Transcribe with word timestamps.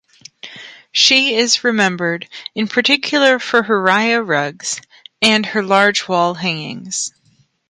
She 0.91 1.35
is 1.35 1.63
remembered 1.63 2.27
in 2.55 2.67
particular 2.67 3.37
for 3.37 3.61
her 3.61 3.79
rya 3.79 4.23
rugs 4.27 4.81
and 5.21 5.45
her 5.45 5.61
large 5.61 6.07
wall 6.07 6.33
hangings. 6.33 7.11